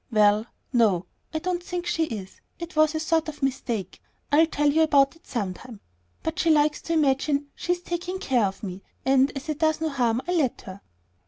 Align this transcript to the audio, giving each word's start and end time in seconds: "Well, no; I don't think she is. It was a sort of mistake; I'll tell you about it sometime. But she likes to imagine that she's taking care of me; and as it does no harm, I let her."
"Well, 0.11 0.47
no; 0.73 1.05
I 1.31 1.37
don't 1.37 1.61
think 1.61 1.85
she 1.85 2.05
is. 2.05 2.41
It 2.57 2.75
was 2.75 2.95
a 2.95 2.99
sort 2.99 3.29
of 3.29 3.43
mistake; 3.43 4.01
I'll 4.31 4.47
tell 4.47 4.67
you 4.67 4.81
about 4.81 5.15
it 5.15 5.27
sometime. 5.27 5.79
But 6.23 6.39
she 6.39 6.49
likes 6.49 6.81
to 6.81 6.93
imagine 6.93 7.35
that 7.35 7.45
she's 7.53 7.81
taking 7.81 8.17
care 8.17 8.45
of 8.47 8.63
me; 8.63 8.81
and 9.05 9.31
as 9.35 9.47
it 9.47 9.59
does 9.59 9.79
no 9.79 9.89
harm, 9.89 10.23
I 10.27 10.31
let 10.33 10.61
her." 10.61 10.81